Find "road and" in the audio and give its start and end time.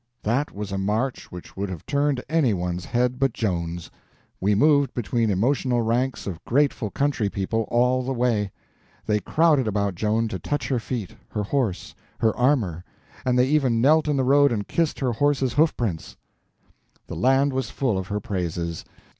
14.23-14.67